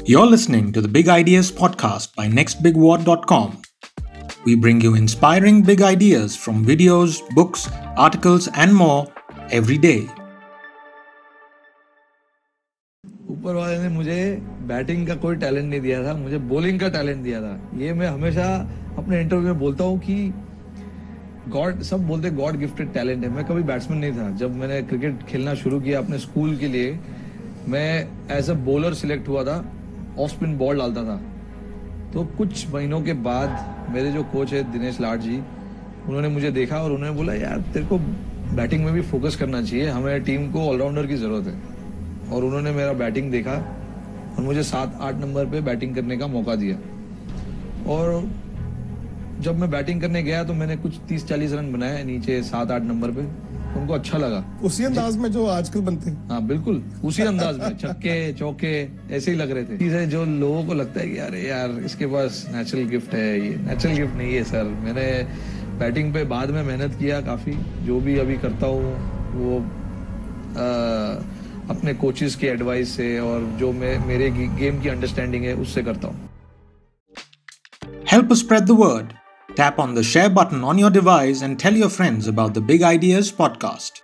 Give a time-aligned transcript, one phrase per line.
[0.00, 3.60] You're listening to the Big Ideas podcast by nextbigword.com.
[4.46, 9.06] We bring you inspiring big ideas from videos, books, articles, and more
[9.50, 9.98] every day.
[13.30, 14.18] ऊपर वाले ने मुझे
[14.68, 18.08] batting का कोई talent नहीं दिया था मुझे बॉलिंग का टैलेंट दिया था ये मैं
[18.08, 18.46] हमेशा
[18.98, 20.16] अपने इंटरव्यू में बोलता हूँ कि
[21.48, 25.22] गॉड सब बोलते गॉड गिफ्टेड टैलेंट है मैं कभी बैट्समैन नहीं था जब मैंने क्रिकेट
[25.28, 26.98] खेलना शुरू किया अपने स्कूल के लिए
[27.68, 27.88] मैं
[28.30, 29.56] एज अ बॉलर सिलेक्ट हुआ था
[30.19, 31.21] ऑफ़ स्पिन बॉल डालता था।
[32.13, 35.37] तो कुछ महीनों के बाद मेरे जो कोच है, दिनेश लाड जी,
[36.07, 37.97] उन्होंने मुझे देखा और उन्होंने बोला, यार, तेरे को
[38.55, 41.71] बैटिंग में भी फोकस करना चाहिए। हमें टीम को ऑलराउंडर की ज़रूरत है।
[42.31, 43.51] और उन्होंने मेरा बैटिंग देखा
[44.37, 46.77] और मुझे सात आठ नंबर पे बैटिंग करने का मौका दिया।
[47.91, 48.29] और
[49.39, 52.81] जब मैं बैटिंग करने गया तो मैंने कुछ तीस चालीस रन बनाए नीचे सात आठ
[52.81, 57.23] नंबर पे। उनको अच्छा लगा। उसी अंदाज में जो आजकल बनते हैं। हाँ बिल्कुल उसी
[57.23, 58.73] अंदाज में छक्के चौके
[59.15, 62.07] ऐसे ही लग रहे थे। चीज़ें जो लोगों को लगता है कि यार यार इसके
[62.07, 65.07] पास नेचुरल गिफ्ट है ये। नेचुरल गिफ्ट नहीं है सर। मैंने
[65.79, 67.53] बैटिंग पे बाद में मेहनत किया काफ़ी।
[67.85, 68.93] जो भी अभी करता हूँ
[69.35, 70.67] वो आ,
[71.69, 76.07] अपने कोचेस की एडवाइस से और जो मैं मेरे गेम की अंडरस्टैंडिंग है उससे करता
[76.07, 76.29] हूँ।
[78.31, 79.13] Us spread the word.
[79.55, 82.83] Tap on the share button on your device and tell your friends about the Big
[82.83, 84.01] Ideas podcast.